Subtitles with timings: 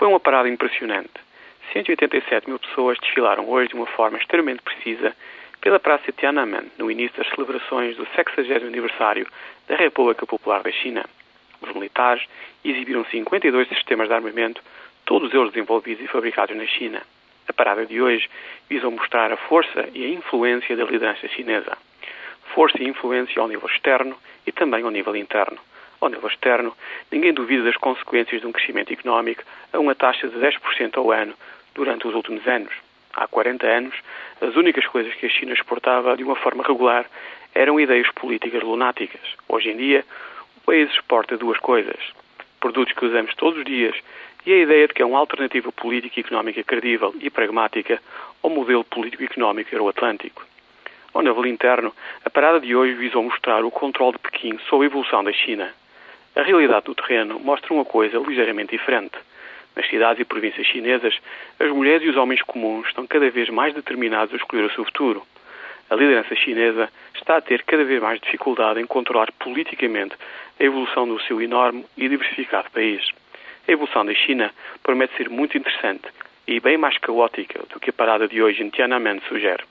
[0.00, 1.10] Foi uma parada impressionante.
[1.74, 5.14] 187 mil pessoas desfilaram hoje de uma forma extremamente precisa
[5.60, 9.26] pela Praça Tiananmen, no início das celebrações do 60 aniversário
[9.68, 11.04] da República Popular da China.
[11.60, 12.26] Os militares
[12.64, 14.62] exibiram 52 sistemas de armamento,
[15.04, 17.02] todos eles desenvolvidos e fabricados na China.
[17.46, 18.26] A parada de hoje
[18.70, 21.76] visa mostrar a força e a influência da liderança chinesa.
[22.54, 25.58] Força e influência ao nível externo e também ao nível interno.
[26.00, 26.74] Ao nível externo,
[27.10, 31.34] ninguém duvida das consequências de um crescimento económico a uma taxa de 10% ao ano
[31.74, 32.72] durante os últimos anos.
[33.12, 33.94] Há 40 anos,
[34.40, 37.04] as únicas coisas que a China exportava de uma forma regular
[37.54, 39.20] eram ideias políticas lunáticas.
[39.46, 40.04] Hoje em dia,
[40.56, 41.98] o país exporta duas coisas:
[42.60, 43.94] produtos que usamos todos os dias
[44.46, 48.00] e a ideia de que é uma alternativa política e económica credível e pragmática
[48.42, 50.46] ao modelo político-económico euroatlântico.
[51.12, 51.92] Ao nível interno,
[52.24, 55.74] a parada de hoje visou mostrar o controle de Pequim sobre a evolução da China.
[56.36, 59.18] A realidade do terreno mostra uma coisa ligeiramente diferente.
[59.74, 61.14] Nas cidades e províncias chinesas,
[61.58, 64.84] as mulheres e os homens comuns estão cada vez mais determinados a escolher o seu
[64.84, 65.22] futuro.
[65.88, 70.14] A liderança chinesa está a ter cada vez mais dificuldade em controlar politicamente
[70.58, 73.08] a evolução do seu enorme e diversificado país.
[73.66, 76.08] A evolução da China promete ser muito interessante
[76.46, 79.64] e bem mais caótica do que a parada de hoje em Tiananmen sugere.